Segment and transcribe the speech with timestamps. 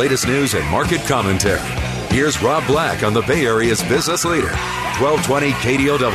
[0.00, 1.60] latest news and market commentary.
[2.08, 4.48] Here's Rob Black on the Bay Area's business leader,
[4.98, 6.10] 1220 KDOW.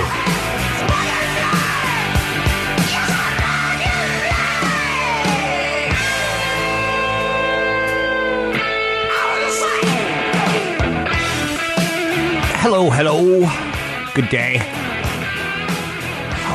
[12.57, 13.47] Hello, hello.
[14.15, 14.57] Good day.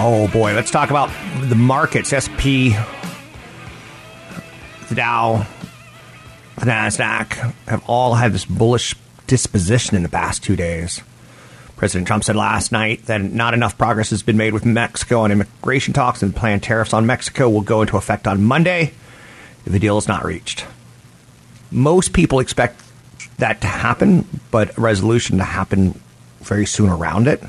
[0.03, 2.08] Oh boy, let's talk about the markets.
[2.11, 2.75] SP,
[4.89, 5.47] the Dow,
[6.61, 8.94] the Nasdaq have all had this bullish
[9.27, 11.00] disposition in the past two days.
[11.77, 15.33] President Trump said last night that not enough progress has been made with Mexico on
[15.33, 18.92] immigration talks, and planned tariffs on Mexico will go into effect on Monday
[19.64, 20.67] if the deal is not reached.
[21.70, 22.83] Most people expect
[23.39, 25.98] that to happen, but a resolution to happen
[26.41, 27.42] very soon around it.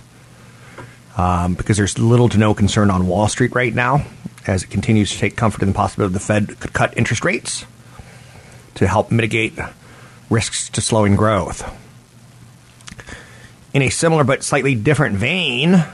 [1.18, 4.06] Um, because there's little to no concern on Wall Street right now
[4.48, 7.66] as it continues to take comfort in the possibility the Fed could cut interest rates
[8.76, 9.54] to help mitigate
[10.30, 11.64] risks to slowing growth.
[13.74, 15.86] In a similar but slightly different vein,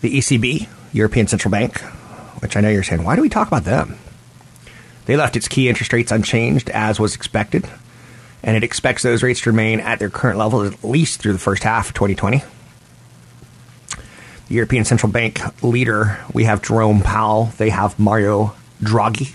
[0.00, 1.78] the ECB, European Central Bank,
[2.40, 3.98] which I know you're saying, why do we talk about them?
[5.06, 7.68] They left its key interest rates unchanged as was expected
[8.42, 11.38] and it expects those rates to remain at their current level at least through the
[11.38, 12.42] first half of 2020.
[14.48, 19.34] The European Central Bank leader, we have Jerome Powell, they have Mario Draghi.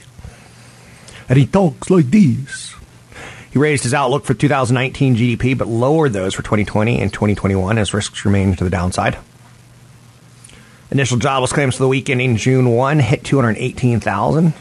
[1.30, 2.76] And he talks like this.
[3.52, 7.94] He raised his outlook for 2019 GDP, but lowered those for 2020 and 2021 as
[7.94, 9.18] risks remain to the downside.
[10.90, 14.54] Initial jobless claims for the week ending June 1 hit 218,000,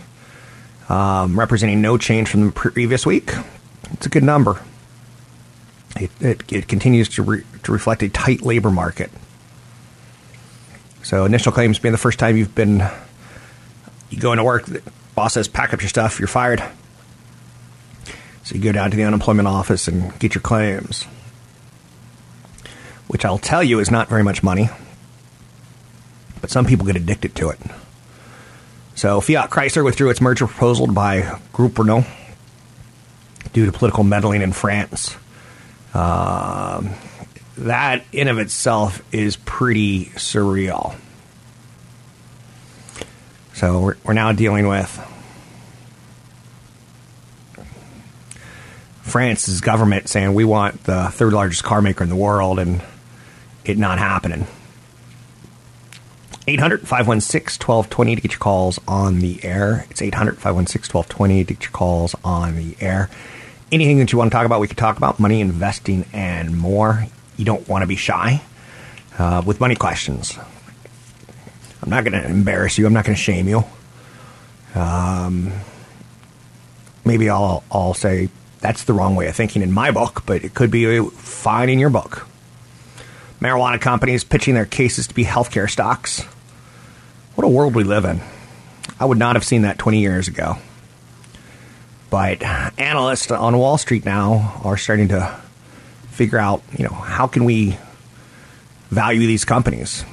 [0.89, 3.33] um, representing no change from the previous week.
[3.93, 4.61] It's a good number.
[5.97, 9.11] It, it, it continues to, re, to reflect a tight labor market.
[11.03, 12.89] So initial claims being the first time you've been
[14.11, 14.67] you go into work,
[15.15, 16.62] boss says pack up your stuff, you're fired.
[18.45, 21.05] So you go down to the unemployment office and get your claims,
[23.09, 24.69] which I'll tell you is not very much money,
[26.41, 27.59] but some people get addicted to it.
[28.95, 32.05] So Fiat Chrysler withdrew its merger proposal to buy Groupe Renault
[33.53, 35.17] due to political meddling in France.
[35.94, 36.83] Uh,
[37.59, 40.97] that in of itself is pretty surreal.
[43.54, 44.90] So we're, we're now dealing with
[49.02, 52.82] France's government saying we want the third largest car maker in the world and
[53.64, 54.46] it not happening.
[56.48, 59.86] 800 516 1220 to get your calls on the air.
[59.90, 63.08] It's 800 516 1220 to get your calls on the air
[63.72, 67.06] anything that you want to talk about, we could talk about money, investing, and more.
[67.36, 68.42] You don't want to be shy
[69.19, 70.38] uh, with money questions.
[71.82, 72.87] I'm not going to embarrass you.
[72.87, 73.65] I'm not going to shame you.
[74.75, 75.53] Um,
[77.04, 78.29] maybe I'll, I'll say
[78.61, 81.79] that's the wrong way of thinking in my book, but it could be fine in
[81.79, 82.26] your book.
[83.40, 86.23] Marijuana companies pitching their cases to be healthcare stocks.
[87.34, 88.20] What a world we live in.
[89.00, 90.58] I would not have seen that 20 years ago.
[92.08, 95.40] But analysts on Wall Street now are starting to
[96.11, 97.79] figure out, you know, how can we
[98.90, 100.05] value these companies?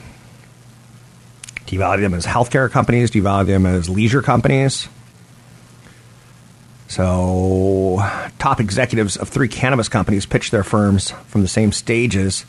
[1.69, 3.11] Do you value them as healthcare companies?
[3.11, 4.89] Do you value them as leisure companies?
[6.87, 7.99] So,
[8.39, 12.43] top executives of three cannabis companies pitched their firms from the same stages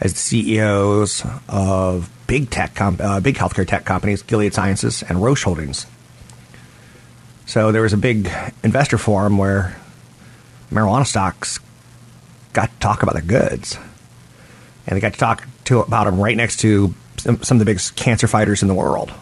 [0.00, 5.84] as CEOs of big tech, uh, big healthcare tech companies, Gilead Sciences and Roche Holdings.
[7.44, 8.30] So there was a big
[8.62, 9.76] investor forum where
[10.70, 11.60] marijuana stocks
[12.54, 13.78] got to talk about their goods,
[14.86, 16.94] and they got to talk to about them right next to
[17.24, 19.12] some, of the biggest cancer fighters in the world.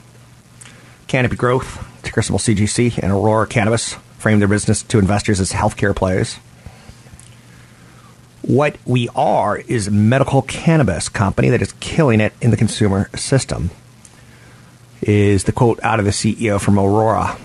[1.07, 6.37] Canopy Growth, symbol CGC, and Aurora Cannabis framed their business to investors as healthcare plays.
[8.43, 13.09] What we are is a medical cannabis company that is killing it in the consumer
[13.17, 13.71] system.
[15.01, 17.37] Is the quote out of the CEO from Aurora.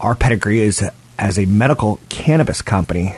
[0.00, 0.84] Our pedigree is
[1.18, 3.14] as a medical cannabis company.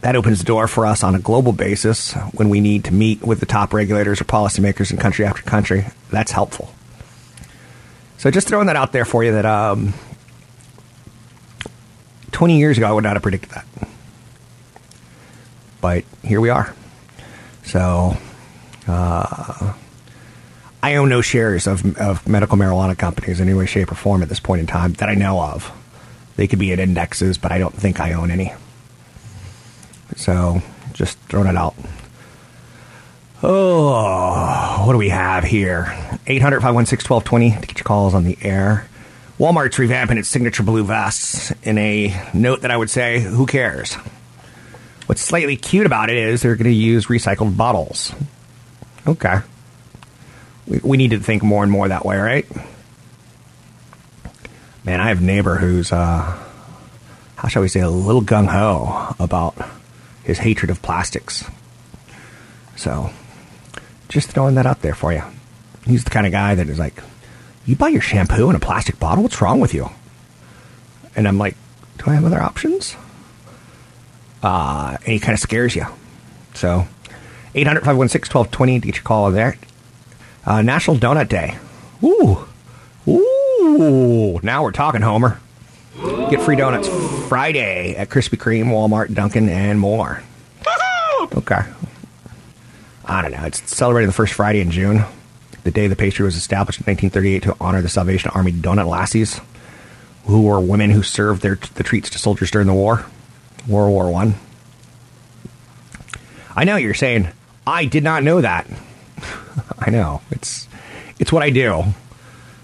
[0.00, 3.22] That opens the door for us on a global basis when we need to meet
[3.22, 5.86] with the top regulators or policymakers in country after country.
[6.10, 6.72] That's helpful.
[8.18, 9.94] So just throwing that out there for you that um,
[12.32, 13.66] 20 years ago, I would not have predicted that.
[15.80, 16.74] But here we are.
[17.64, 18.16] So,
[18.86, 19.74] uh,
[20.82, 24.22] I own no shares of, of medical marijuana companies in any way, shape, or form
[24.22, 25.72] at this point in time that I know of.
[26.36, 28.52] They could be at indexes, but I don't think I own any.
[30.18, 30.60] So,
[30.94, 31.76] just throwing it out.
[33.40, 35.96] Oh, what do we have here?
[36.26, 38.88] 800 516 1220 to get your calls on the air.
[39.38, 43.94] Walmart's revamping its signature blue vests in a note that I would say, who cares?
[45.06, 48.12] What's slightly cute about it is they're going to use recycled bottles.
[49.06, 49.36] Okay.
[50.66, 52.46] We, we need to think more and more that way, right?
[54.82, 56.44] Man, I have a neighbor who's, uh,
[57.36, 59.56] how shall we say, a little gung ho about
[60.28, 61.42] his hatred of plastics.
[62.76, 63.10] So,
[64.10, 65.22] just throwing that out there for you.
[65.86, 67.02] He's the kind of guy that is like,
[67.64, 69.22] you buy your shampoo in a plastic bottle?
[69.22, 69.88] What's wrong with you?
[71.16, 71.56] And I'm like,
[71.96, 72.94] do I have other options?
[74.42, 75.86] Uh, and he kind of scares you.
[76.52, 76.86] So,
[77.54, 79.56] 800 516 1220 to get your call there.
[80.44, 81.56] Uh, National Donut Day.
[82.04, 82.46] Ooh.
[83.08, 84.40] Ooh.
[84.42, 85.40] Now we're talking, Homer.
[86.30, 86.88] Get free donuts
[87.28, 90.22] Friday at Krispy Kreme, Walmart, Dunkin', and more.
[91.34, 91.62] Okay.
[93.04, 93.44] I don't know.
[93.44, 95.04] It's celebrating the first Friday in June
[95.68, 99.38] the day the pastry was established in 1938 to honor the Salvation Army donut lassies,
[100.24, 103.04] who were women who served their, the treats to soldiers during the war,
[103.66, 104.34] World War One.
[106.56, 106.62] I.
[106.62, 107.28] I know you're saying
[107.66, 108.66] I did not know that.
[109.78, 110.66] I know it's
[111.18, 111.84] it's what I do.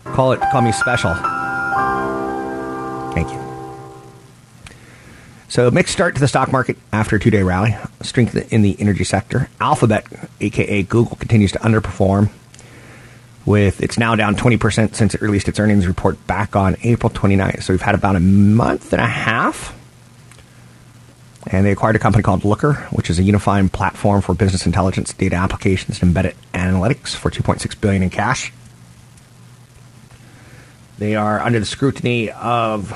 [0.05, 1.15] Call it call me special.
[3.15, 3.41] Thank you.
[5.49, 7.77] So mixed start to the stock market after a two-day rally.
[8.03, 9.49] Strength in the energy sector.
[9.61, 10.05] Alphabet,
[10.41, 12.31] aka Google, continues to underperform
[13.47, 17.63] with it's now down 20% since it released its earnings report back on April 29th.
[17.63, 19.79] So we've had about a month and a half.
[21.47, 25.13] And they acquired a company called Looker, which is a unifying platform for business intelligence,
[25.13, 28.51] data applications, and embedded analytics for 2.6 billion in cash.
[30.99, 32.93] They are under the scrutiny of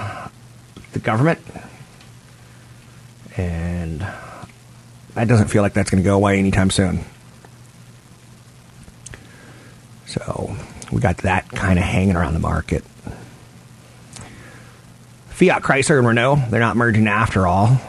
[0.93, 1.41] the government.
[3.37, 4.07] And
[5.15, 7.05] that doesn't feel like that's going to go away anytime soon.
[10.07, 10.57] So
[10.93, 12.85] we got that kind of hanging around the market.
[15.31, 17.81] Fiat Chrysler and Renault, they're not merging after all.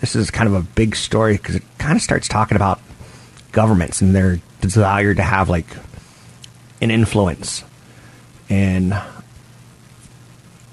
[0.00, 2.80] This is kind of a big story because it kind of starts talking about
[3.52, 5.66] governments and their desire to have like
[6.80, 7.64] an influence
[8.50, 8.94] in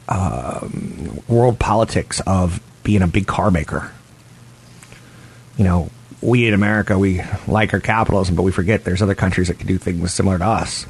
[0.10, 3.92] um, world politics of being a big car maker.
[5.58, 5.90] You know,
[6.22, 9.68] we in America, we like our capitalism, but we forget there's other countries that can
[9.68, 10.86] do things similar to us.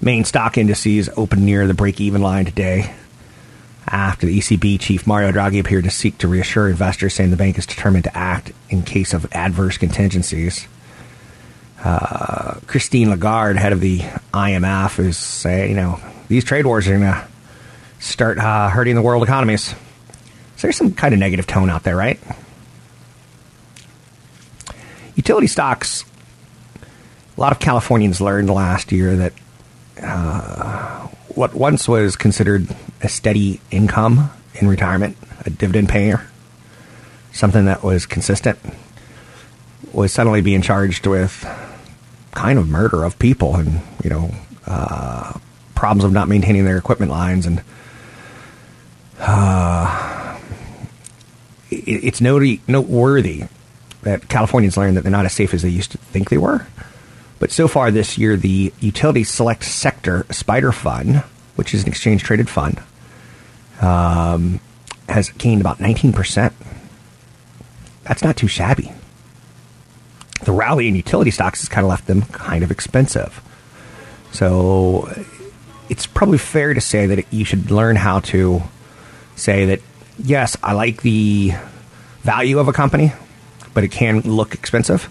[0.00, 2.94] Main stock indices opened near the break even line today
[3.86, 7.58] after the ECB chief Mario Draghi appeared to seek to reassure investors, saying the bank
[7.58, 10.68] is determined to act in case of adverse contingencies.
[11.82, 14.02] Uh, Christine Lagarde, head of the
[14.38, 17.26] IMF, is saying, you know, these trade wars are going to
[17.98, 19.74] start uh, hurting the world economies.
[20.56, 22.20] So there's some kind of negative tone out there, right?
[25.14, 26.04] Utility stocks.
[27.36, 29.32] A lot of Californians learned last year that
[30.02, 32.66] uh, what once was considered
[33.02, 35.16] a steady income in retirement,
[35.46, 36.26] a dividend payer,
[37.32, 38.58] something that was consistent,
[39.92, 41.44] was suddenly being charged with
[42.38, 44.30] kind of murder of people and, you know,
[44.64, 45.36] uh,
[45.74, 47.46] problems of not maintaining their equipment lines.
[47.46, 47.62] And
[49.18, 50.38] uh,
[51.68, 53.44] it, it's noteworthy
[54.02, 56.64] that Californians learned that they're not as safe as they used to think they were.
[57.40, 61.16] But so far this year, the Utility Select Sector SPDR Fund,
[61.56, 62.80] which is an exchange traded fund,
[63.80, 64.60] um,
[65.08, 66.52] has gained about 19%.
[68.04, 68.92] That's not too shabby.
[70.44, 73.40] The rally in utility stocks has kind of left them kind of expensive.
[74.32, 75.10] So
[75.88, 78.62] it's probably fair to say that you should learn how to
[79.36, 79.80] say that,
[80.18, 81.52] yes, I like the
[82.22, 83.12] value of a company,
[83.74, 85.08] but it can look expensive.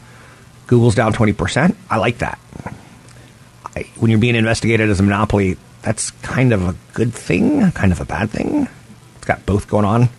[0.67, 1.75] Google's down 20%.
[1.89, 2.39] I like that.
[3.75, 7.91] I, when you're being investigated as a monopoly, that's kind of a good thing, kind
[7.91, 8.67] of a bad thing.
[9.15, 10.09] It's got both going on.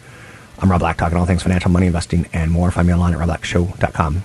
[0.58, 2.70] I'm Rob Black, talking all things financial, money, investing, and more.
[2.70, 4.24] Find me online at robblackshow.com.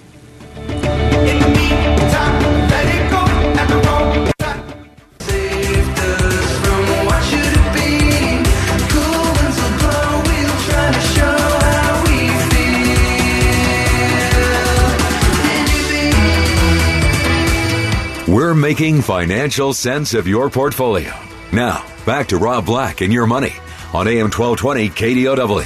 [18.74, 21.14] making financial sense of your portfolio.
[21.52, 23.54] Now, back to Rob Black and your money
[23.94, 25.62] on AM 1220 KDOW.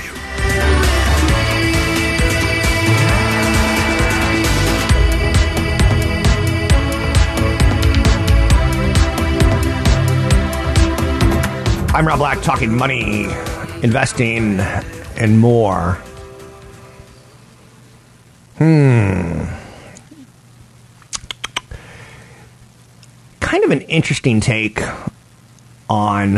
[11.96, 13.28] I'm Rob Black, talking money,
[13.84, 14.60] investing,
[15.16, 15.94] and more.
[18.58, 19.57] Hmm.
[23.58, 24.80] Kind of an interesting take
[25.90, 26.38] on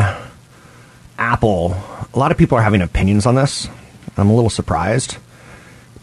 [1.18, 1.76] Apple.
[2.14, 3.68] A lot of people are having opinions on this.
[4.16, 5.18] I'm a little surprised.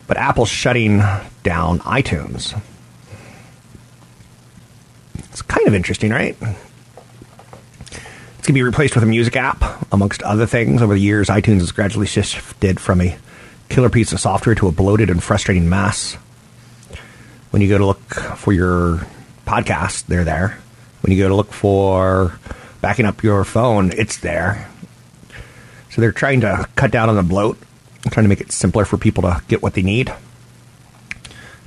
[0.09, 0.99] But Apple's shutting
[1.43, 2.55] down iTunes.
[5.31, 6.37] It's kind of interesting, right?
[6.39, 6.51] It's
[7.89, 10.83] going to be replaced with a music app, amongst other things.
[10.83, 13.17] Over the years, iTunes has gradually shifted from a
[13.71, 16.19] killer piece of software to a bloated and frustrating mess.
[17.53, 19.07] When you go to look for your
[19.47, 20.59] podcast, they're there.
[21.01, 22.39] When you go to look for
[22.81, 24.69] backing up your phone, it's there.
[25.91, 27.59] So they're trying to cut down on the bloat,
[28.11, 30.13] trying to make it simpler for people to get what they need.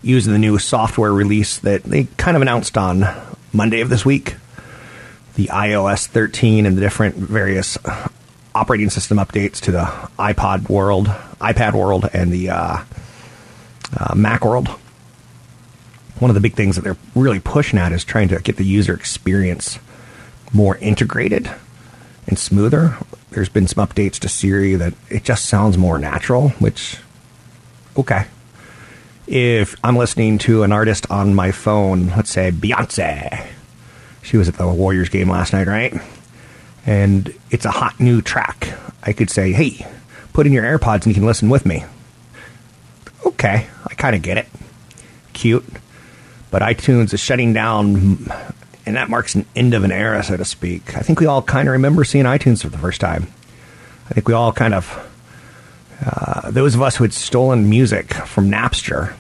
[0.01, 3.05] Using the new software release that they kind of announced on
[3.51, 4.36] Monday of this week
[5.39, 7.77] the iOS 13 and the different various
[8.53, 9.83] operating system updates to the
[10.19, 11.07] iPod world,
[11.39, 12.83] iPad world, and the uh,
[13.98, 14.67] uh, Mac world.
[16.19, 18.65] One of the big things that they're really pushing at is trying to get the
[18.65, 19.79] user experience
[20.53, 21.49] more integrated
[22.27, 22.97] and smoother.
[23.31, 26.97] There's been some updates to Siri that it just sounds more natural, which,
[27.97, 28.25] okay.
[29.27, 33.47] If I'm listening to an artist on my phone, let's say Beyonce,
[34.21, 35.93] she was at the Warriors game last night, right?
[36.85, 38.73] And it's a hot new track.
[39.03, 39.85] I could say, hey,
[40.33, 41.85] put in your AirPods and you can listen with me.
[43.25, 44.47] Okay, I kind of get it.
[45.33, 45.65] Cute.
[46.51, 48.18] But iTunes is shutting down,
[48.86, 50.98] and that marks an end of an era, so to speak.
[50.98, 53.27] I think we all kind of remember seeing iTunes for the first time.
[54.10, 55.12] I think we all kind of,
[56.03, 59.13] uh, those of us who had stolen music from Napster,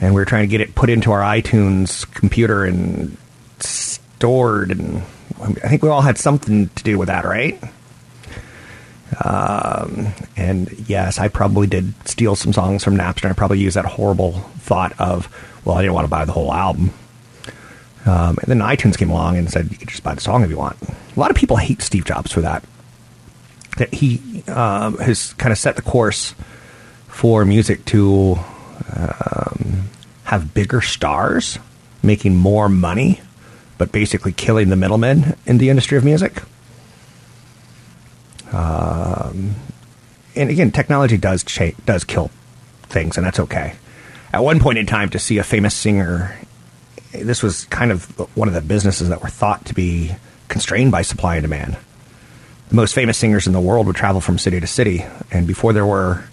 [0.00, 3.16] and we were trying to get it put into our iTunes computer and
[3.60, 5.02] stored, and
[5.40, 7.62] I think we all had something to do with that, right?
[9.22, 13.30] Um, and yes, I probably did steal some songs from Napster.
[13.30, 15.28] I probably used that horrible thought of,
[15.64, 16.92] well, I didn't want to buy the whole album.
[18.06, 20.50] Um, and then iTunes came along and said you could just buy the song if
[20.50, 20.76] you want.
[20.82, 22.64] A lot of people hate Steve Jobs for that.
[23.78, 26.34] That he um, has kind of set the course
[27.08, 28.38] for music to
[28.94, 29.88] um,
[30.24, 31.58] have bigger stars,
[32.02, 33.20] making more money,
[33.78, 36.42] but basically killing the middlemen in the industry of music.
[38.52, 39.56] Um,
[40.36, 42.30] and again, technology does cha- does kill
[42.84, 43.74] things, and that's okay.
[44.34, 46.36] At one point in time, to see a famous singer,
[47.12, 48.04] this was kind of
[48.36, 50.10] one of the businesses that were thought to be
[50.48, 51.76] constrained by supply and demand.
[52.68, 55.72] The most famous singers in the world would travel from city to city, and before
[55.72, 56.24] there were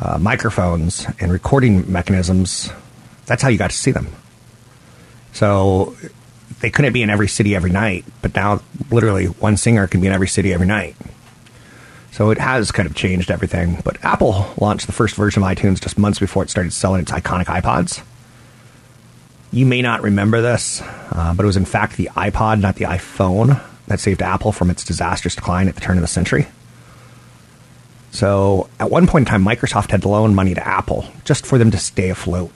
[0.00, 2.70] uh, microphones and recording mechanisms,
[3.26, 4.06] that's how you got to see them.
[5.32, 5.96] So
[6.60, 10.06] they couldn't be in every city every night, but now literally one singer can be
[10.06, 10.94] in every city every night.
[12.14, 13.78] So it has kind of changed everything.
[13.84, 17.10] But Apple launched the first version of iTunes just months before it started selling its
[17.10, 18.04] iconic iPods.
[19.50, 22.84] You may not remember this, uh, but it was in fact the iPod, not the
[22.84, 26.46] iPhone, that saved Apple from its disastrous decline at the turn of the century.
[28.12, 31.58] So at one point in time, Microsoft had to loan money to Apple just for
[31.58, 32.52] them to stay afloat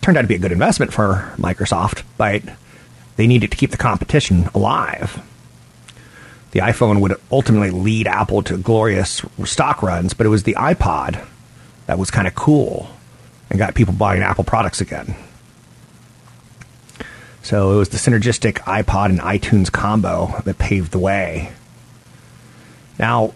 [0.00, 2.42] turned out to be a good investment for Microsoft, but
[3.16, 5.22] they needed to keep the competition alive.
[6.52, 11.26] The iPhone would ultimately lead Apple to glorious stock runs, but it was the iPod
[11.86, 12.90] that was kind of cool
[13.50, 15.16] and got people buying Apple products again.
[17.42, 21.52] So it was the synergistic iPod and iTunes combo that paved the way.
[22.98, 23.32] Now,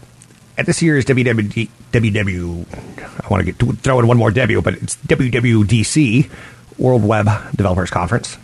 [0.56, 4.74] at this year's WWD, WW, I want to get throw in one more W, but
[4.74, 6.30] it's WWDC,
[6.78, 8.36] World Web Developers Conference.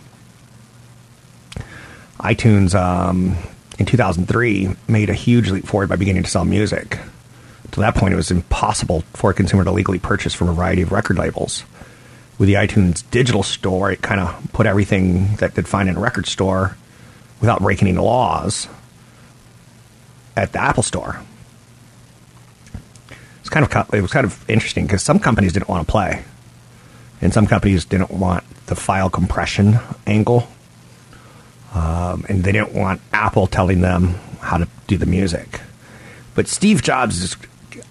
[2.19, 3.37] iTunes um,
[3.83, 6.99] in 2003 made a huge leap forward by beginning to sell music.
[7.71, 10.83] To that point, it was impossible for a consumer to legally purchase from a variety
[10.83, 11.65] of record labels.
[12.37, 15.99] With the iTunes digital store, it kind of put everything that they'd find in a
[15.99, 16.77] record store
[17.41, 18.69] without breaking any laws
[20.37, 21.21] at the Apple Store.
[23.41, 26.23] It's kind of it was kind of interesting because some companies didn't want to play,
[27.21, 30.47] and some companies didn't want the file compression angle,
[31.73, 35.61] um, and they didn't want Apple telling them how to do the music.
[36.35, 37.37] But Steve Jobs is,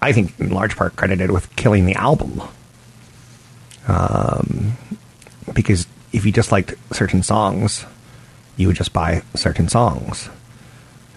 [0.01, 2.41] I think, in large part credited with killing the album,
[3.87, 4.73] um,
[5.53, 7.85] because if you just liked certain songs,
[8.55, 10.29] you would just buy certain songs.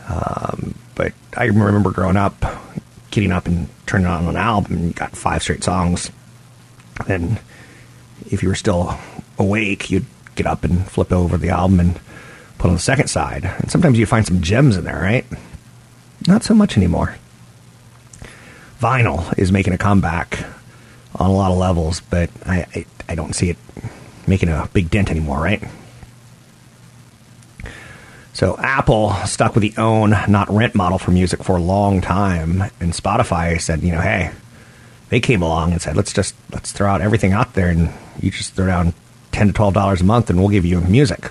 [0.09, 2.45] Um, but I remember growing up,
[3.11, 6.11] getting up and turning on an album, and you got five straight songs.
[7.09, 7.39] And
[8.31, 8.99] if you were still
[9.39, 12.01] awake, you'd get up and flip over the album and
[12.59, 13.45] put on the second side.
[13.45, 15.27] And sometimes you find some gems in there, right?
[16.27, 17.17] Not so much anymore.
[18.81, 20.45] Vinyl is making a comeback
[21.15, 23.57] on a lot of levels, but I, I, I don't see it
[24.27, 25.63] making a big dent anymore, right?
[28.33, 32.61] So Apple stuck with the own, not rent model for music for a long time,
[32.81, 34.31] and Spotify said, you know, hey,
[35.09, 38.31] they came along and said, let's just let's throw out everything out there, and you
[38.31, 38.93] just throw down
[39.33, 41.31] ten to twelve dollars a month, and we'll give you music.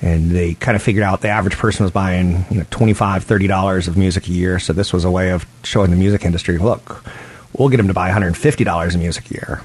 [0.00, 3.88] And they kind of figured out the average person was buying, you know, 25 dollars
[3.88, 4.58] of music a year.
[4.58, 7.04] So this was a way of showing the music industry, look,
[7.52, 9.62] we'll get them to buy 150 dollars of music a year,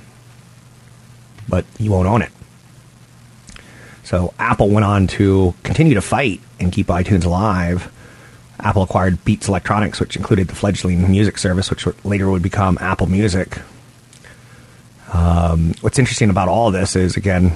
[1.47, 2.31] but you won't own it.
[4.03, 7.91] So Apple went on to continue to fight and keep iTunes alive.
[8.59, 13.07] Apple acquired Beats Electronics, which included the fledgling music service, which later would become Apple
[13.07, 13.59] Music.
[15.13, 17.53] Um, what's interesting about all this is, again,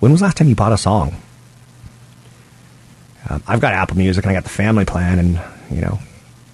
[0.00, 1.16] when was the last time you bought a song?
[3.28, 5.40] Um, I've got Apple Music and I got the family plan, and
[5.70, 5.98] you know,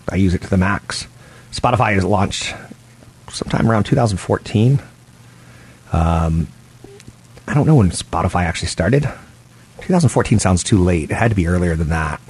[0.08, 1.06] I use it to the max.
[1.52, 2.54] Spotify is launched
[3.30, 4.80] sometime around 2014.
[5.92, 6.48] Um,
[7.46, 9.02] I don't know when Spotify actually started.
[9.80, 11.10] 2014 sounds too late.
[11.10, 12.20] It had to be earlier than that.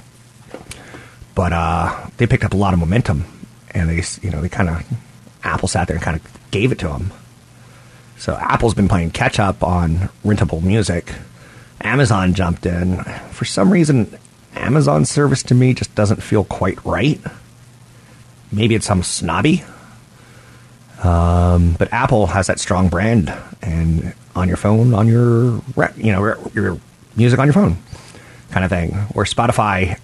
[1.35, 3.25] But uh, they picked up a lot of momentum,
[3.71, 4.83] and they, you know, they kind of
[5.43, 7.11] Apple sat there and kind of gave it to them.
[8.17, 11.13] So Apple's been playing catch up on rentable music.
[11.81, 13.03] Amazon jumped in.
[13.31, 14.17] For some reason,
[14.55, 17.19] Amazon service to me just doesn't feel quite right.
[18.51, 19.63] Maybe it's some snobby.
[21.03, 25.61] Um, but Apple has that strong brand, and on your phone, on your
[25.97, 26.79] you know your
[27.15, 27.77] music on your phone,
[28.51, 28.91] kind of thing.
[29.13, 29.99] Where Spotify,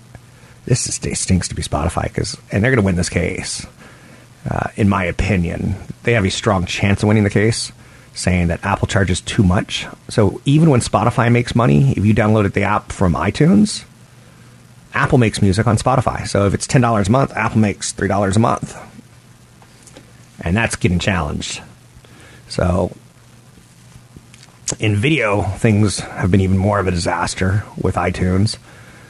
[0.66, 3.66] this stinks to be Spotify because, and they're going to win this case.
[4.50, 7.72] Uh, in my opinion, they have a strong chance of winning the case,
[8.14, 9.86] saying that Apple charges too much.
[10.10, 13.84] So even when Spotify makes money, if you downloaded the app from iTunes,
[14.98, 16.28] Apple makes music on Spotify.
[16.28, 18.76] So if it's ten dollars a month, Apple makes three dollars a month,
[20.42, 21.62] and that's getting challenged.
[22.50, 22.92] So
[24.80, 28.58] in video, things have been even more of a disaster with iTunes.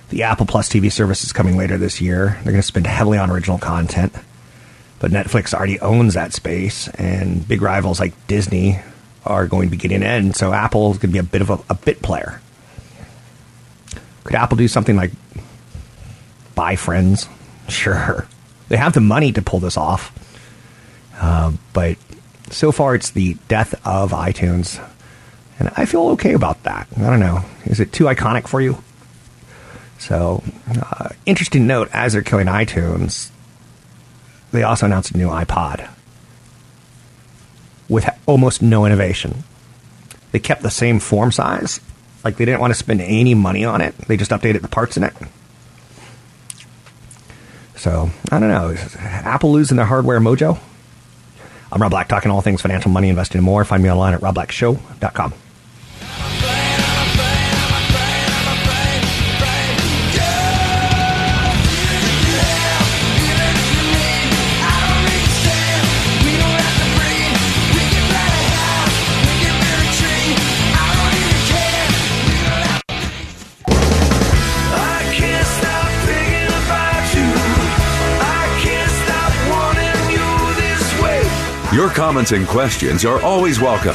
[0.09, 2.37] The Apple Plus TV service is coming later this year.
[2.43, 4.13] They're going to spend heavily on original content.
[4.99, 8.79] But Netflix already owns that space, and big rivals like Disney
[9.25, 10.33] are going to be getting in.
[10.33, 12.41] So Apple is going to be a bit of a, a bit player.
[14.25, 15.11] Could Apple do something like
[16.57, 17.29] buy friends?
[17.69, 18.25] Sure.
[18.69, 20.13] They have the money to pull this off.
[21.19, 21.97] Uh, but
[22.49, 24.81] so far, it's the death of iTunes.
[25.59, 26.87] And I feel okay about that.
[26.95, 27.43] I don't know.
[27.65, 28.81] Is it too iconic for you?
[29.99, 30.43] So,
[30.81, 33.31] uh, interesting note as they're killing iTunes,
[34.53, 35.89] they also announced a new iPod
[37.89, 39.43] with almost no innovation.
[40.31, 41.81] They kept the same form size.
[42.23, 43.97] Like they didn't want to spend any money on it.
[43.97, 45.13] They just updated the parts in it.
[47.77, 48.75] So, I don't know.
[48.99, 50.59] Apple losing their hardware mojo?
[51.71, 53.63] I'm Rob Black, talking all things financial, money, investing, and more.
[53.65, 55.33] Find me online at robblackshow.com.
[81.77, 83.93] Your comments and questions are always welcome.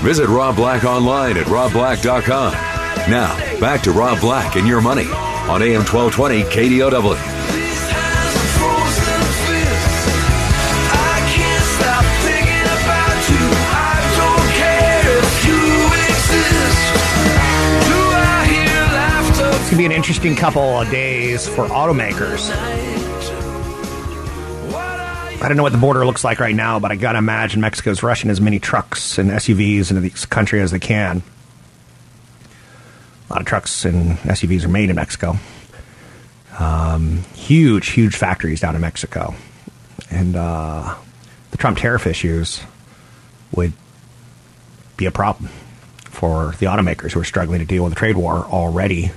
[0.00, 2.52] Visit Rob Black online at robblack.com.
[3.10, 7.18] Now, back to Rob Black and your money on AM 1220 KDOW.
[19.50, 22.97] It's going to be an interesting couple of days for automakers.
[25.40, 27.60] I don't know what the border looks like right now, but I got to imagine
[27.60, 31.22] Mexico's rushing as many trucks and SUVs into the country as they can.
[33.30, 35.36] A lot of trucks and SUVs are made in Mexico.
[36.58, 39.36] Um, huge, huge factories down in Mexico.
[40.10, 40.96] And uh,
[41.52, 42.60] the Trump tariff issues
[43.52, 43.72] would
[44.96, 45.50] be a problem
[46.02, 49.12] for the automakers who are struggling to deal with the trade war already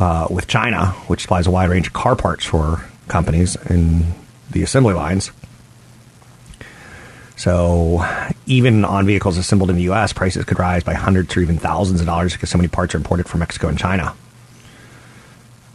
[0.00, 4.12] uh, with China, which supplies a wide range of car parts for companies and
[4.50, 5.30] the assembly lines.
[7.36, 8.04] So
[8.46, 12.00] even on vehicles assembled in the U.S., prices could rise by hundreds or even thousands
[12.00, 14.14] of dollars because so many parts are imported from Mexico and China.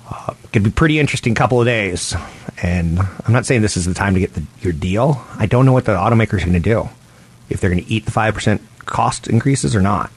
[0.10, 2.14] Uh, could be pretty interesting couple of days,
[2.62, 5.26] and I'm not saying this is the time to get the, your deal.
[5.38, 6.90] I don't know what the automakers are going to do
[7.50, 10.12] if they're going to eat the five percent cost increases or not.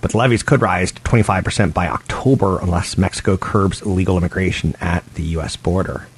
[0.00, 5.06] But the levies could rise to 25% by October unless Mexico curbs illegal immigration at
[5.14, 5.56] the U.S.
[5.56, 6.08] border.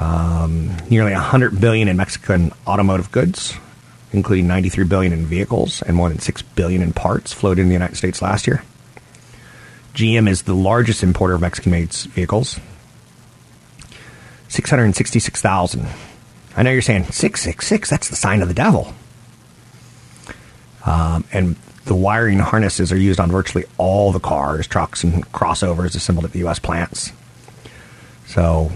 [0.00, 3.56] Um, nearly 100 billion in Mexican automotive goods,
[4.12, 7.72] including 93 billion in vehicles and more than 6 billion in parts, flowed in the
[7.72, 8.62] United States last year.
[9.94, 12.58] GM is the largest importer of Mexican-made vehicles.
[14.48, 15.86] 666,000.
[16.56, 18.92] I know you're saying 666, that's the sign of the devil.
[20.84, 25.94] Um, and the wiring harnesses are used on virtually all the cars, trucks, and crossovers
[25.96, 26.58] assembled at the U.S.
[26.58, 27.12] plants.
[28.26, 28.72] So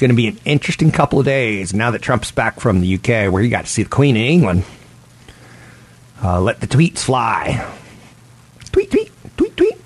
[0.00, 3.32] going to be an interesting couple of days now that Trump's back from the UK,
[3.32, 4.64] where he got to see the Queen in England.
[6.22, 7.66] Uh, let the tweets fly.
[8.72, 9.76] Tweet, tweet, tweet, tweet.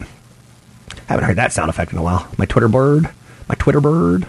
[1.07, 2.27] Haven't heard that sound effect in a while.
[2.39, 3.11] My Twitter bird.
[3.49, 4.27] My Twitter bird.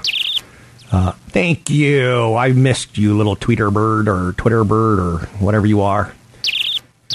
[0.92, 2.36] Uh, thank you.
[2.36, 6.14] I missed you, little tweeter bird or Twitter bird or whatever you are.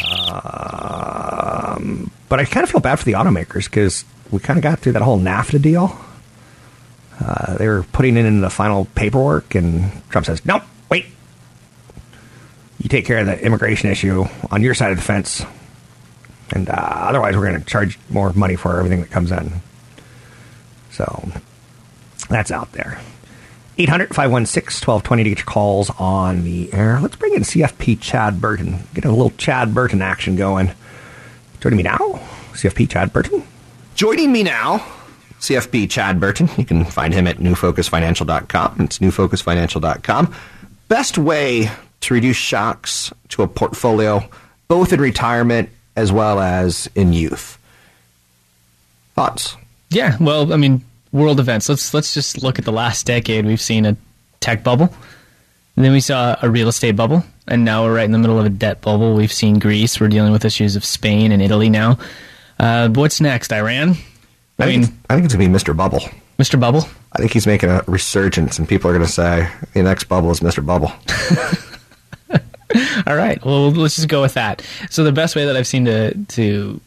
[0.03, 4.79] Um, but I kind of feel bad for the automakers because we kind of got
[4.79, 5.99] through that whole NAFTA deal.
[7.23, 11.07] Uh, they were putting it in the final paperwork, and Trump says, "Nope, wait.
[12.79, 15.45] You take care of the immigration issue on your side of the fence,
[16.51, 19.53] and uh, otherwise, we're going to charge more money for everything that comes in."
[20.93, 21.31] So
[22.29, 23.01] that's out there.
[23.79, 27.01] 800 516 1220 to get your calls on the air.
[27.01, 28.81] Let's bring in CFP Chad Burton.
[28.93, 30.73] Get a little Chad Burton action going.
[31.61, 31.99] Joining me now,
[32.53, 33.43] CFP Chad Burton.
[33.95, 34.85] Joining me now,
[35.41, 36.49] CFP Chad Burton.
[36.57, 38.77] You can find him at newfocusfinancial.com.
[38.81, 40.35] It's newfocusfinancial.com.
[40.89, 44.29] Best way to reduce shocks to a portfolio,
[44.69, 47.59] both in retirement as well as in youth.
[49.15, 49.57] Thoughts?
[49.91, 51.69] Yeah, well, I mean, world events.
[51.69, 53.45] Let's let's just look at the last decade.
[53.45, 53.97] We've seen a
[54.41, 54.95] tech bubble,
[55.77, 58.39] and then we saw a real estate bubble, and now we're right in the middle
[58.39, 59.15] of a debt bubble.
[59.15, 60.01] We've seen Greece.
[60.01, 61.99] We're dealing with issues of Spain and Italy now.
[62.59, 63.53] Uh, what's next?
[63.53, 63.97] Iran.
[64.61, 65.77] I, I mean, think I think it's gonna be Mr.
[65.77, 66.01] Bubble.
[66.41, 66.59] Mr.
[66.59, 66.89] Bubble.
[67.13, 70.31] I think he's making a resurgence, and people are going to say the next bubble
[70.31, 70.65] is Mr.
[70.65, 70.91] Bubble.
[73.07, 73.45] All right.
[73.45, 74.65] Well, let's just go with that.
[74.89, 76.81] So the best way that I've seen to to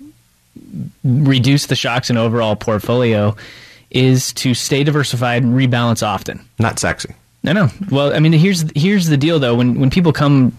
[1.03, 3.35] reduce the shocks in overall portfolio
[3.91, 6.43] is to stay diversified and rebalance often.
[6.57, 7.13] Not sexy.
[7.43, 7.69] No, no.
[7.91, 9.55] Well, I mean, here's here's the deal though.
[9.55, 10.57] When when people come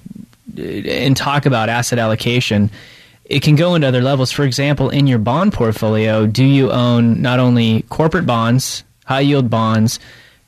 [0.57, 2.71] and talk about asset allocation,
[3.25, 4.31] it can go into other levels.
[4.31, 9.51] For example, in your bond portfolio, do you own not only corporate bonds, high yield
[9.51, 9.99] bonds,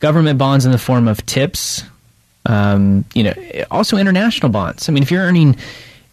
[0.01, 1.83] government bonds in the form of tips,
[2.47, 3.35] um, you know,
[3.71, 4.89] also international bonds.
[4.89, 5.57] I mean, if you're earning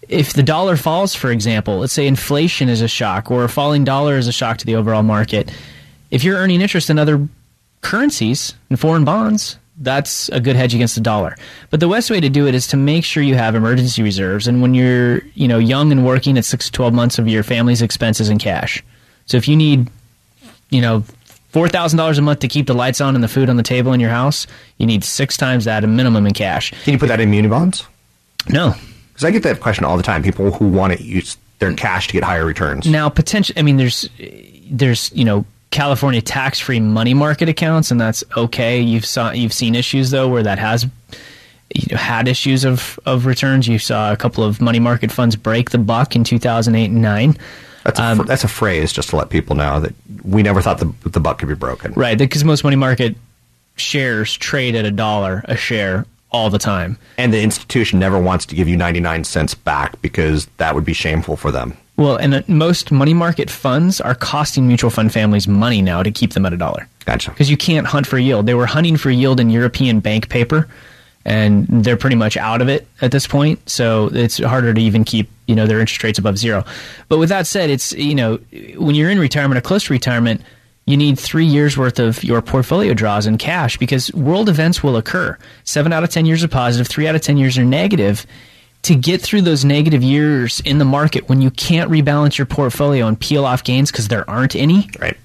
[0.10, 3.84] if the dollar falls, for example, let's say inflation is a shock or a falling
[3.84, 5.52] dollar is a shock to the overall market,
[6.12, 7.28] if you're earning interest in other
[7.82, 11.36] currencies and foreign bonds, that's a good hedge against the dollar.
[11.70, 14.48] But the best way to do it is to make sure you have emergency reserves.
[14.48, 17.44] And when you're, you know, young and working at six to twelve months of your
[17.44, 18.84] family's expenses in cash.
[19.26, 19.90] So if you need,
[20.70, 21.04] you know,
[21.50, 23.64] four thousand dollars a month to keep the lights on and the food on the
[23.64, 24.46] table in your house,
[24.78, 26.72] you need six times that a minimum in cash.
[26.84, 27.86] Can you put that in muni bonds?
[28.50, 28.76] No,
[29.14, 30.22] because I get that question all the time.
[30.22, 32.88] People who want to use their cash to get higher returns.
[32.88, 33.56] Now, potential.
[33.58, 34.10] I mean, there's
[34.70, 38.80] there's you know California tax-free money market accounts, and that's okay.
[38.80, 40.86] You've saw you've seen issues though where that has
[41.74, 43.68] you know, had issues of of returns.
[43.68, 47.38] You saw a couple of money market funds break the buck in 2008 and nine.
[47.84, 50.78] That's a, um, that's a phrase just to let people know that we never thought
[50.78, 51.92] the the buck could be broken.
[51.94, 53.16] Right, because most money market
[53.76, 57.00] shares trade at a dollar a share all the time.
[57.18, 60.94] And the institution never wants to give you 99 cents back because that would be
[60.94, 61.76] shameful for them.
[61.96, 66.12] Well, and uh, most money market funds are costing mutual fund families money now to
[66.12, 66.88] keep them at a dollar.
[67.06, 67.30] Gotcha.
[67.30, 68.46] Because you can't hunt for yield.
[68.46, 70.68] They were hunting for yield in European bank paper,
[71.26, 73.70] and they're pretty much out of it at this point.
[73.70, 76.66] So it's harder to even keep you know their interest rates above zero.
[77.10, 78.38] But with that said, it's you know
[78.78, 80.42] when you're in retirement or close to retirement,
[80.86, 84.98] you need three years worth of your portfolio draws in cash because world events will
[84.98, 85.38] occur.
[85.64, 88.26] Seven out of ten years are positive, three out of ten years are negative.
[88.84, 93.08] To get through those negative years in the market when you can't rebalance your portfolio
[93.08, 95.18] and peel off gains because there aren't any, right?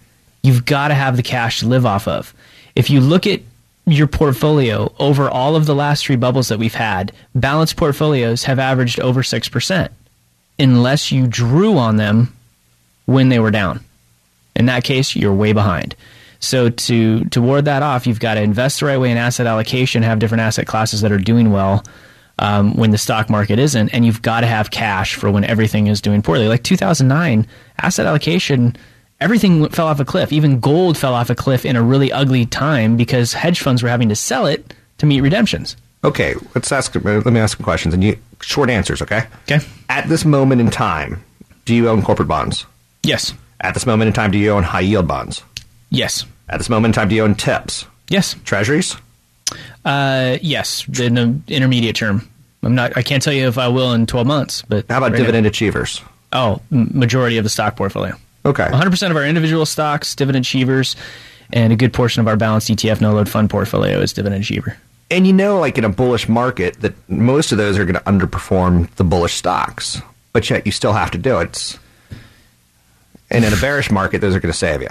[0.43, 2.33] You've got to have the cash to live off of.
[2.77, 3.41] If you look at
[3.85, 8.59] your portfolio over all of the last three bubbles that we've had, balanced portfolios have
[8.59, 9.89] averaged over 6%,
[10.59, 12.35] unless you drew on them
[13.07, 13.81] when they were down.
[14.55, 15.97] In that case, you're way behind.
[16.41, 19.47] So to to ward that off, you've got to invest the right way in asset
[19.47, 21.85] allocation, have different asset classes that are doing well
[22.39, 25.87] um, when the stock market isn't, and you've got to have cash for when everything
[25.87, 26.49] is doing poorly.
[26.49, 27.47] Like 2009,
[27.79, 28.77] asset allocation
[29.21, 30.33] everything fell off a cliff.
[30.33, 33.89] Even gold fell off a cliff in a really ugly time because hedge funds were
[33.89, 35.77] having to sell it to meet redemptions.
[36.05, 36.95] Okay, let's ask.
[36.95, 39.03] Let me ask some questions and you short answers.
[39.03, 39.25] Okay.
[39.51, 39.65] Okay.
[39.89, 41.23] At this moment in time,
[41.65, 42.67] do you own corporate bonds?
[43.03, 43.35] Yes.
[43.61, 45.43] At this moment in time, do you own high yield bonds?
[45.91, 46.25] Yes.
[46.49, 47.87] At this moment in time, do you own TIPS?
[48.09, 48.37] Yes.
[48.45, 48.97] Treasuries?
[49.85, 50.87] Uh, yes.
[50.99, 52.29] In the intermediate term,
[52.63, 52.97] I'm not.
[52.97, 54.63] I can't tell you if I will in 12 months.
[54.63, 55.49] But how about right dividend now?
[55.49, 56.03] achievers?
[56.33, 58.15] Oh, majority of the stock portfolio.
[58.45, 58.65] Okay.
[58.65, 60.97] 100% of our individual stocks, dividend achievers,
[61.53, 64.77] and a good portion of our balanced ETF no load fund portfolio is dividend achiever.
[65.11, 68.03] And you know, like in a bullish market, that most of those are going to
[68.03, 71.79] underperform the bullish stocks, but yet you still have to do it.
[73.31, 74.89] And in a bearish market, those are going to save you.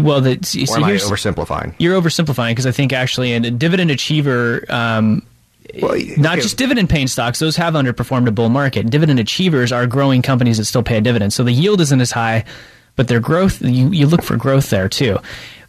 [0.00, 0.32] Well, the,
[0.70, 1.74] or am I oversimplifying?
[1.78, 5.22] You're oversimplifying because I think actually a dividend achiever um,
[5.80, 8.90] well, not just dividend paying stocks; those have underperformed a bull market.
[8.90, 12.10] Dividend achievers are growing companies that still pay a dividend, so the yield isn't as
[12.10, 12.44] high,
[12.96, 15.18] but their growth you, you look for growth there too.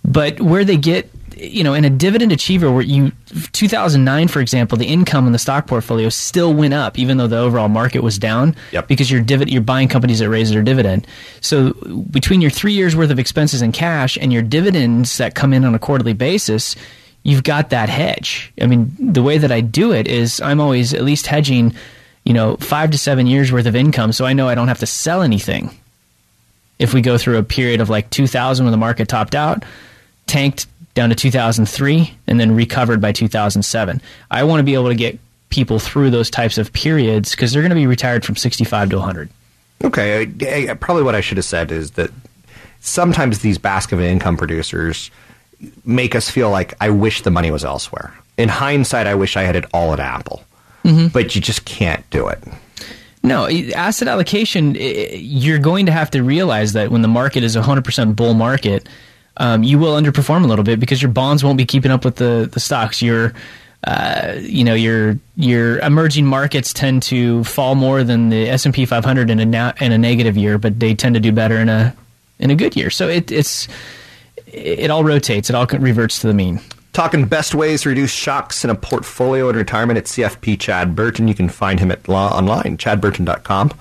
[0.04, 3.12] But where they get you know, in a dividend achiever where you
[3.52, 7.38] 2009 for example, the income in the stock portfolio still went up even though the
[7.38, 8.88] overall market was down yep.
[8.88, 11.08] because you're divid- you're buying companies that raise their dividend.
[11.42, 11.74] So
[12.12, 15.66] between your 3 years worth of expenses in cash and your dividends that come in
[15.66, 16.76] on a quarterly basis,
[17.24, 18.54] you've got that hedge.
[18.62, 21.74] I mean, the way that I do it is I'm always at least hedging,
[22.26, 24.80] you know, five to seven years worth of income, so I know I don't have
[24.80, 25.72] to sell anything.
[26.80, 29.64] If we go through a period of like 2000 when the market topped out,
[30.28, 34.96] tanked down to 2003, and then recovered by 2007, I want to be able to
[34.96, 38.90] get people through those types of periods because they're going to be retired from 65
[38.92, 39.30] to 100.
[39.84, 42.10] Okay, probably what I should have said is that
[42.80, 45.12] sometimes these basket of income producers
[45.86, 48.14] make us feel like I wish the money was elsewhere.
[48.38, 50.44] In hindsight, I wish I had it all at Apple,
[50.84, 51.08] mm-hmm.
[51.08, 52.40] but you just can't do it.
[53.22, 58.16] No, asset allocation, you're going to have to realize that when the market is 100%
[58.16, 58.90] bull market,
[59.38, 62.18] um, you will underperform a little bit because your bonds won't be keeping up with
[62.18, 63.02] the, the stocks.
[63.02, 63.34] Your,
[63.86, 68.74] uh, you know, your your emerging markets tend to fall more than the S and
[68.74, 71.58] P 500 in a na- in a negative year, but they tend to do better
[71.58, 71.96] in a
[72.40, 72.90] in a good year.
[72.90, 73.68] So it, it's
[74.48, 75.50] it all rotates.
[75.50, 76.60] It all reverts to the mean.
[76.94, 81.28] Talking best ways to reduce shocks in a portfolio in retirement at CFP Chad Burton.
[81.28, 83.72] You can find him at law online, chadburton.com.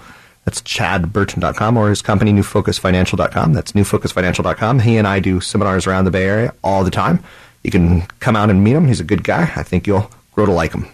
[0.44, 3.52] That's chadburton.com or his company, newfocusfinancial.com.
[3.52, 4.81] That's newfocusfinancial.com.
[4.81, 7.22] He and I do seminars around the Bay Area all the time.
[7.62, 8.88] You can come out and meet him.
[8.88, 9.42] He's a good guy.
[9.55, 10.88] I think you'll grow to like him.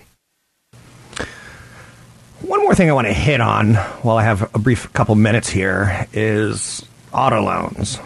[2.43, 5.49] One more thing I want to hit on while I have a brief couple minutes
[5.49, 7.99] here is auto loans.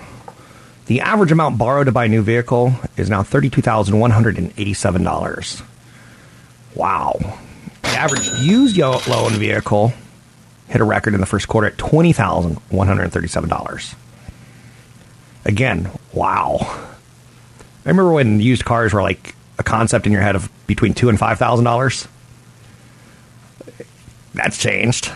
[0.86, 5.62] The average amount borrowed to buy a new vehicle is now $32,187.
[6.74, 7.18] Wow.
[7.82, 9.92] The average used loan vehicle
[10.72, 13.94] hit a record in the first quarter at $20,137.
[15.44, 16.56] Again, wow.
[17.84, 21.10] I remember when used cars were like a concept in your head of between two
[21.10, 22.08] and five thousand dollars.
[24.32, 25.12] That's changed.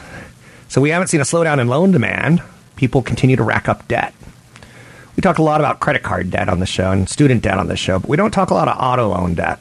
[0.68, 2.42] So we haven't seen a slowdown in loan demand.
[2.74, 4.12] People continue to rack up debt.
[5.16, 7.68] We talk a lot about credit card debt on the show and student debt on
[7.68, 9.58] the show, but we don't talk a lot of auto loan debt.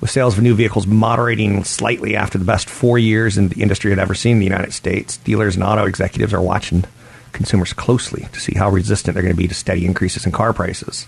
[0.00, 3.90] With sales of new vehicles moderating slightly after the best four years in the industry
[3.90, 6.84] had ever seen in the United States, dealers and auto executives are watching
[7.32, 10.52] consumers closely to see how resistant they're going to be to steady increases in car
[10.52, 11.06] prices.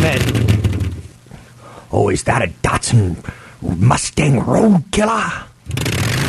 [0.00, 0.20] Men.
[1.90, 3.16] Oh, is that a Datsun
[3.78, 5.44] Mustang Road Killer?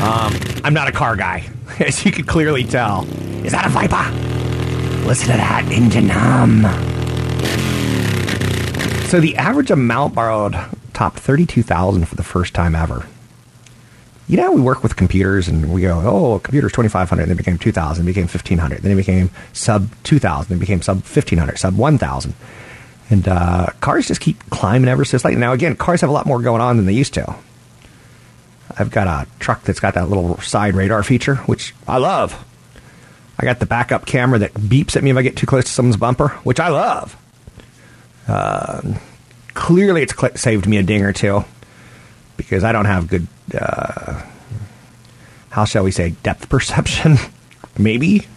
[0.02, 1.48] Um, I'm not a car guy,
[1.80, 3.06] as you can clearly tell.
[3.46, 5.08] Is that a Viper?
[5.08, 6.63] Listen to that engine hum.
[9.08, 10.56] So the average amount borrowed
[10.94, 13.06] topped 32,000 for the first time ever.
[14.28, 17.58] You know, we work with computers and we go, oh, computer's 2,500, then it became
[17.58, 22.34] 2,000, became 1,500, then it became sub 2,000, then became sub 1,500, sub 1,000.
[23.10, 25.40] And uh, cars just keep climbing ever so slightly.
[25.40, 27.36] Now, again, cars have a lot more going on than they used to.
[28.78, 32.46] I've got a truck that's got that little side radar feature, which I love.
[33.38, 35.72] I got the backup camera that beeps at me if I get too close to
[35.72, 37.18] someone's bumper, which I love.
[38.28, 38.94] Uh,
[39.54, 41.46] clearly, it's cl- saved me a ding or two
[42.38, 44.22] because I don't have good, uh,
[45.50, 47.18] how shall we say, depth perception.
[47.78, 48.28] Maybe.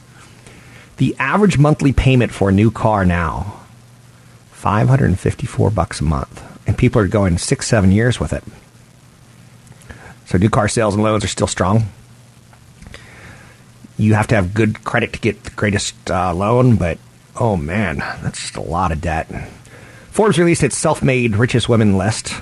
[0.96, 3.60] The average monthly payment for a new car now,
[4.52, 6.42] 554 bucks a month.
[6.66, 8.42] And people are going six, seven years with it.
[10.26, 11.84] So new car sales and loans are still strong.
[13.98, 16.98] You have to have good credit to get the greatest uh, loan, but
[17.36, 19.28] oh man, that's just a lot of debt.
[20.16, 22.32] Forbes released its self-made richest women list.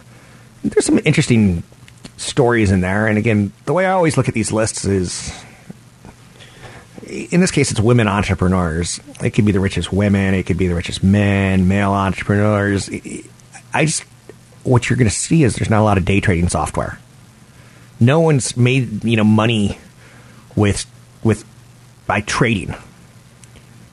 [0.62, 1.64] There's some interesting
[2.16, 5.34] stories in there, and again, the way I always look at these lists is,
[7.04, 9.00] in this case, it's women entrepreneurs.
[9.20, 12.88] It could be the richest women, it could be the richest men, male entrepreneurs.
[13.72, 14.04] I just,
[14.62, 17.00] what you're going to see is there's not a lot of day trading software.
[17.98, 19.80] No one's made you know money
[20.54, 20.87] with
[21.24, 21.44] with
[22.06, 22.72] by trading.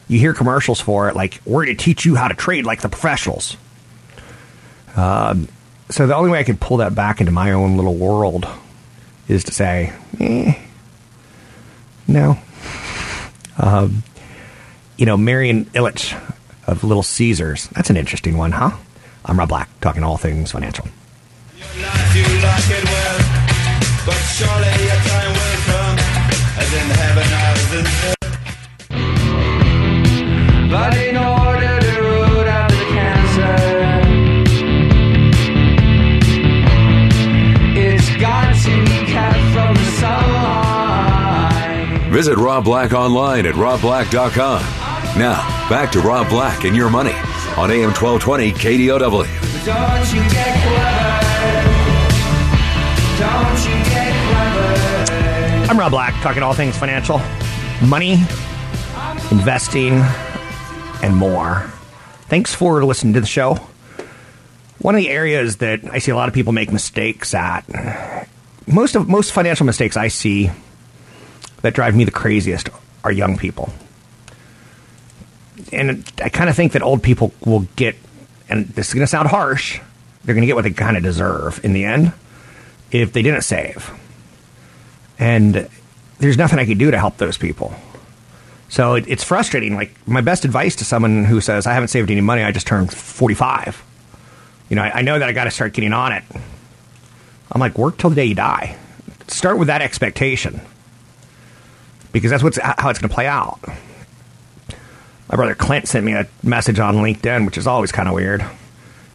[0.08, 2.82] You hear commercials for it, like we're going to teach you how to trade like
[2.82, 3.58] the professionals.
[4.96, 5.48] Um,
[5.90, 8.48] so the only way I can pull that back into my own little world
[9.28, 10.54] is to say, eh,
[12.08, 12.38] no.
[13.58, 14.04] Um,
[14.98, 16.14] you know, Marian Ilitch
[16.68, 17.68] of Little Caesars.
[17.70, 18.72] That's an interesting one, huh?
[19.26, 20.86] I'm Rob Black, talking all things financial.
[42.22, 44.62] Visit Rob Black online at robblack.com.
[45.20, 47.16] Now, back to Rob Black and your money
[47.58, 49.26] on AM 1220 KDOW.
[49.66, 51.66] Don't you get clever?
[53.18, 53.74] Don't you
[55.68, 57.20] I'm Rob Black, talking all things financial,
[57.84, 58.24] money,
[59.32, 59.94] investing,
[61.02, 61.72] and more.
[62.28, 63.56] Thanks for listening to the show.
[64.78, 68.28] One of the areas that I see a lot of people make mistakes at,
[68.68, 70.52] most of most financial mistakes I see
[71.62, 72.70] that drive me the craziest
[73.04, 73.72] are young people.
[75.72, 77.96] And I kind of think that old people will get,
[78.50, 79.80] and this is going to sound harsh,
[80.24, 82.14] they're going to get what they kind of deserve in the end
[82.92, 83.92] if they didn't save.
[85.18, 85.70] And
[86.20, 87.74] there's nothing I can do to help those people.
[88.70, 89.76] So it, it's frustrating.
[89.76, 92.68] Like my best advice to someone who says, I haven't saved any money, I just
[92.68, 93.84] turned 45.
[94.70, 96.24] You know, I, I know that I got to start getting on it.
[97.52, 98.78] I'm like, work till the day you die.
[99.28, 100.62] Start with that expectation
[102.12, 103.60] because that's what's how it's going to play out.
[105.30, 108.46] My brother Clint sent me a message on LinkedIn, which is always kind of weird.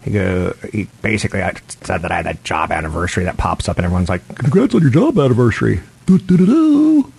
[0.03, 3.77] He go, he basically I said that I had that job anniversary that pops up,
[3.77, 7.13] and everyone's like, "Congrats on your job anniversary." Do, do, do.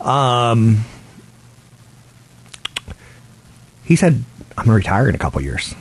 [0.00, 0.84] Um,
[3.84, 4.24] he said,
[4.56, 5.74] I'm going to retire in a couple years.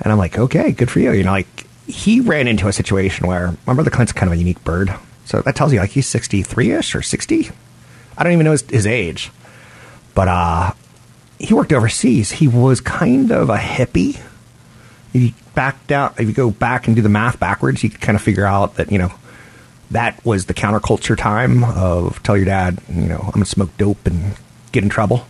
[0.00, 1.12] And I'm like, okay, good for you.
[1.12, 4.38] You know, like, he ran into a situation where my brother Clint's kind of a
[4.38, 4.94] unique bird.
[5.24, 7.50] So that tells you, like, he's 63 ish or 60.
[8.16, 9.30] I don't even know his, his age.
[10.14, 10.72] But uh,
[11.38, 12.30] he worked overseas.
[12.30, 14.20] He was kind of a hippie.
[15.14, 18.00] If you back down, if you go back and do the math backwards, you could
[18.00, 19.12] kind of figure out that you know
[19.90, 24.06] that was the counterculture time of tell your dad, you know, I'm gonna smoke dope
[24.06, 24.34] and
[24.72, 25.26] get in trouble.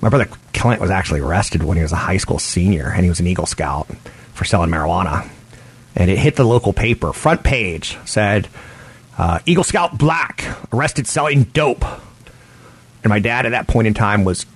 [0.00, 3.10] My brother Clint was actually arrested when he was a high school senior, and he
[3.10, 3.86] was an Eagle Scout
[4.32, 5.28] for selling marijuana.
[5.94, 7.12] And it hit the local paper.
[7.12, 8.48] Front page said,
[9.20, 11.84] uh, "Eagle Scout Black arrested selling dope."
[13.02, 14.46] And my dad at that point in time was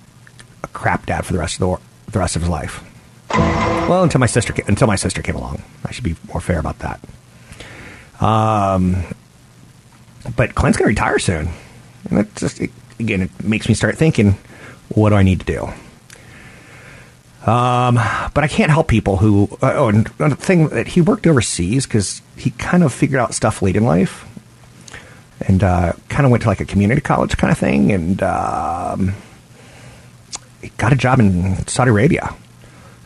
[0.63, 2.83] a crap dad for the rest of the, the rest of his life.
[3.29, 6.79] Well, until my sister until my sister came along, I should be more fair about
[6.79, 6.99] that.
[8.23, 9.03] Um,
[10.35, 11.49] but Clint's to retire soon,
[12.09, 14.37] and it just it, again it makes me start thinking,
[14.89, 15.65] what do I need to do?
[17.49, 17.95] Um,
[18.33, 19.49] but I can't help people who.
[19.61, 23.35] Uh, oh, and the thing that he worked overseas because he kind of figured out
[23.35, 24.25] stuff late in life,
[25.47, 29.13] and uh, kind of went to like a community college kind of thing, and um,
[30.77, 32.35] got a job in Saudi Arabia.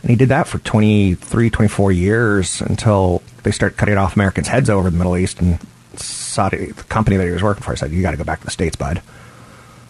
[0.02, 4.70] And he did that for 23, 24 years until they start cutting off Americans' heads
[4.70, 5.40] over the Middle East.
[5.40, 5.58] And
[5.94, 8.46] Saudi, the company that he was working for, said, You got to go back to
[8.46, 9.02] the States, bud.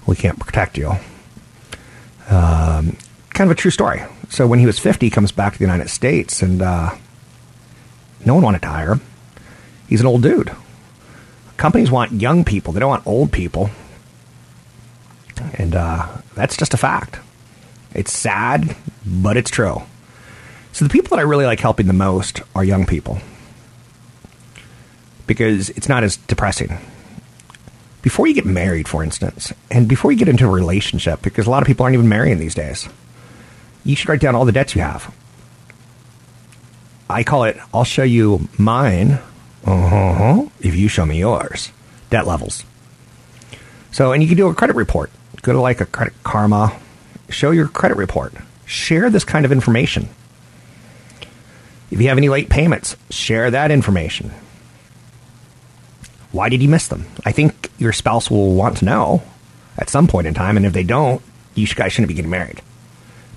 [0.06, 0.90] We can't protect you.
[2.28, 2.96] Um,
[3.30, 4.02] kind of a true story.
[4.28, 6.94] So when he was 50, he comes back to the United States, and uh,
[8.24, 9.00] no one wanted to hire him.
[9.88, 10.50] He's an old dude.
[11.60, 13.68] Companies want young people, they don't want old people.
[15.58, 17.18] And uh, that's just a fact.
[17.94, 19.82] It's sad, but it's true.
[20.72, 23.20] So the people that I really like helping the most are young people.
[25.26, 26.76] because it's not as depressing.
[28.02, 31.50] Before you get married, for instance, and before you get into a relationship, because a
[31.50, 32.88] lot of people aren't even marrying these days,
[33.84, 35.14] you should write down all the debts you have.
[37.08, 39.20] I call it, I'll show you mine
[39.64, 41.70] uh-huh, if you show me yours.
[42.10, 42.64] Debt levels.
[43.92, 45.10] So, and you can do a credit report.
[45.42, 46.78] Go to like a credit karma,
[47.28, 48.34] show your credit report.
[48.66, 50.08] Share this kind of information.
[51.90, 54.30] If you have any late payments, share that information.
[56.30, 57.06] Why did you miss them?
[57.24, 59.22] I think your spouse will want to know
[59.76, 61.20] at some point in time, and if they don't,
[61.54, 62.62] you guys shouldn't be getting married.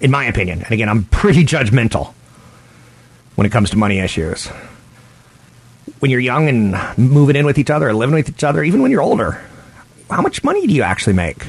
[0.01, 0.61] In my opinion.
[0.61, 2.13] And again, I'm pretty judgmental
[3.35, 4.49] when it comes to money issues.
[6.03, 8.81] When you're young and moving in with each other, or living with each other, even
[8.81, 9.41] when you're older,
[10.09, 11.47] how much money do you actually make?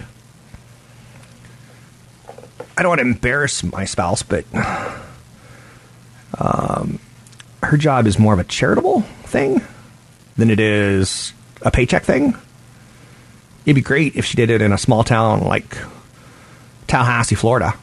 [2.78, 4.44] I don't want to embarrass my spouse, but
[6.38, 7.00] um,
[7.64, 9.61] her job is more of a charitable thing
[10.36, 11.32] than it is
[11.62, 12.36] a paycheck thing.
[13.66, 15.76] It'd be great if she did it in a small town like
[16.86, 17.74] Tallahassee, Florida,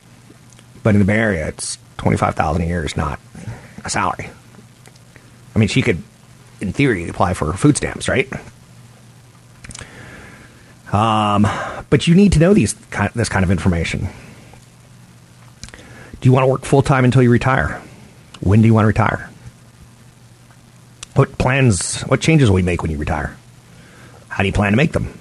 [0.84, 3.19] but in the Bay Area, it's twenty five thousand a year is not
[3.84, 4.30] a salary.
[5.53, 6.01] I mean, she could,
[6.62, 8.32] in theory, apply for food stamps, right?
[10.91, 11.47] Um,
[11.89, 12.74] but you need to know these
[13.16, 14.09] this kind of information.
[16.20, 17.82] Do you want to work full time until you retire?
[18.41, 19.30] When do you want to retire?
[21.16, 23.36] What plans, what changes will you make when you retire?
[24.30, 25.18] How do you plan to make them?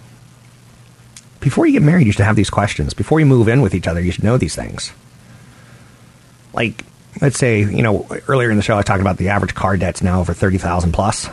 [1.40, 2.94] Before you get married, you should have these questions.
[2.94, 4.92] Before you move in with each other, you should know these things.
[6.52, 6.84] Like,
[7.20, 10.02] let's say, you know, earlier in the show, I talked about the average car debt's
[10.02, 11.28] now over 30,000 plus.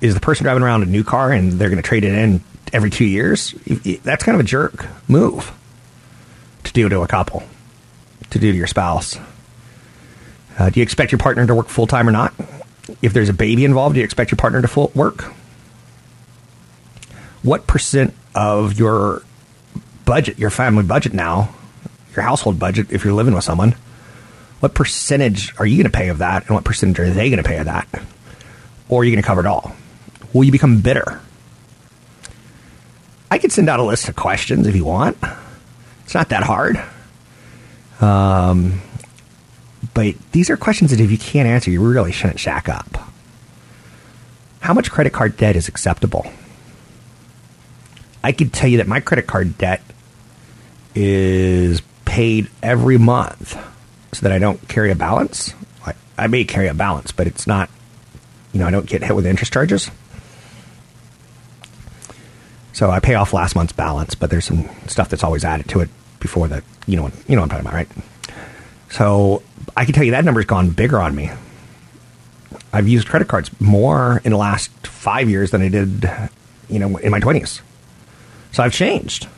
[0.00, 2.42] Is the person driving around a new car and they're going to trade it in
[2.72, 3.52] every two years?
[4.02, 5.52] That's kind of a jerk move
[6.64, 7.42] to do to a couple,
[8.30, 9.18] to do to your spouse.
[10.58, 12.34] Uh, do you expect your partner to work full time or not?
[13.02, 15.22] If there's a baby involved, do you expect your partner to full work?
[17.42, 19.22] What percent of your
[20.04, 21.54] budget, your family budget now,
[22.14, 23.74] your household budget, if you're living with someone,
[24.64, 27.42] what percentage are you going to pay of that, and what percentage are they going
[27.42, 27.86] to pay of that?
[28.88, 29.76] Or are you going to cover it all?
[30.32, 31.20] Will you become bitter?
[33.30, 35.18] I could send out a list of questions if you want.
[36.04, 36.82] It's not that hard.
[38.00, 38.80] Um,
[39.92, 43.10] but these are questions that if you can't answer, you really shouldn't shack up.
[44.60, 46.26] How much credit card debt is acceptable?
[48.22, 49.82] I could tell you that my credit card debt
[50.94, 53.58] is paid every month
[54.14, 55.52] so that I don't carry a balance.
[55.84, 57.68] I, I may carry a balance, but it's not,
[58.52, 59.90] you know, I don't get hit with interest charges.
[62.72, 65.80] So I pay off last month's balance, but there's some stuff that's always added to
[65.80, 65.88] it
[66.20, 66.64] before that.
[66.86, 67.88] You know, you know what I'm talking about, right?
[68.90, 69.42] So
[69.76, 71.30] I can tell you that number's gone bigger on me.
[72.72, 76.10] I've used credit cards more in the last five years than I did,
[76.68, 77.62] you know, in my twenties.
[78.52, 79.28] So I've changed.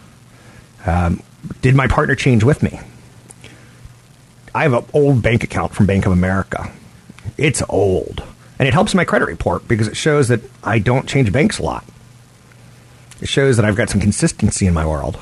[0.86, 1.22] Um,
[1.60, 2.80] did my partner change with me?
[4.56, 6.72] I have an old bank account from Bank of America.
[7.36, 8.22] It's old.
[8.58, 11.62] And it helps my credit report because it shows that I don't change banks a
[11.62, 11.84] lot.
[13.20, 15.18] It shows that I've got some consistency in my world.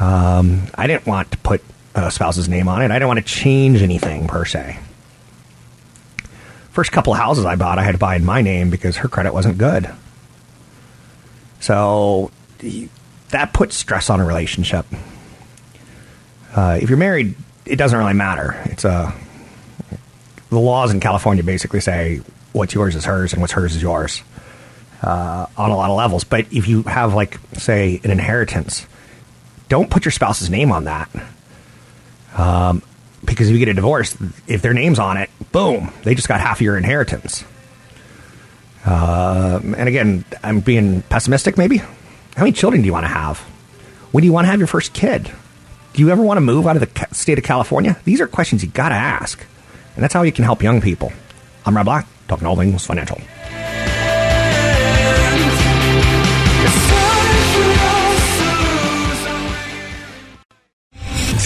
[0.00, 1.62] Um, I didn't want to put
[1.94, 2.90] a spouse's name on it.
[2.90, 4.80] I didn't want to change anything per se.
[6.72, 9.06] First couple of houses I bought, I had to buy in my name because her
[9.06, 9.88] credit wasn't good.
[11.60, 12.32] So
[13.30, 14.86] that puts stress on a relationship.
[16.56, 17.36] Uh, if you're married,
[17.68, 18.60] it doesn't really matter.
[18.66, 19.12] It's a uh,
[20.50, 24.22] the laws in California basically say what's yours is hers and what's hers is yours
[25.02, 26.24] uh, on a lot of levels.
[26.24, 28.86] But if you have, like, say, an inheritance,
[29.68, 31.10] don't put your spouse's name on that.
[32.36, 32.82] Um,
[33.24, 34.16] because if you get a divorce,
[34.46, 37.44] if their name's on it, boom, they just got half of your inheritance.
[38.86, 41.78] Uh, and again, I'm being pessimistic, maybe.
[41.78, 43.40] How many children do you want to have?
[44.12, 45.30] When do you want to have your first kid?
[45.98, 47.98] Do you ever want to move out of the state of California?
[48.04, 49.44] These are questions you got to ask.
[49.96, 51.12] And that's how you can help young people.
[51.66, 53.20] I'm Rob Black, talking all things financial.